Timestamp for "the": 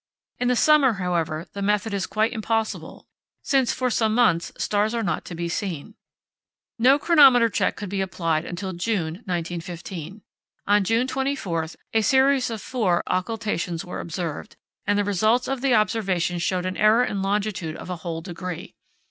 0.47-0.55, 1.53-1.61, 14.97-15.03, 15.61-15.75